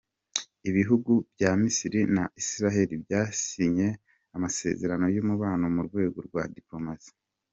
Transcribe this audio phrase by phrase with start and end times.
[0.69, 3.87] Ibihugu bya Misiri na Israel byasinye
[4.35, 7.11] amasezerano y’umubano mu rwego rwa dipolomasi.